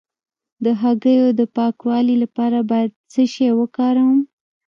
د 0.63 0.65
هګیو 0.81 1.27
د 1.39 1.41
پاکوالي 1.55 2.15
لپاره 2.23 2.59
باید 2.71 2.91
څه 3.11 3.21
شی 3.33 3.49
وکاروم؟ 3.59 4.19